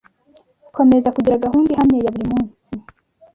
Komeza 0.75 1.13
kugira 1.15 1.41
gahunda 1.43 1.69
ihamye 1.75 1.99
ya 2.03 2.13
buri 2.13 2.27
munsi 2.31 2.71